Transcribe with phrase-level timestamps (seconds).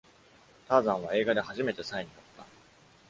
[0.67, 2.45] ターザンは映画で初めてサイに乗った。